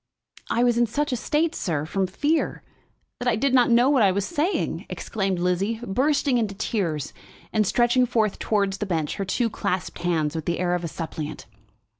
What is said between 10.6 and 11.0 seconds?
of a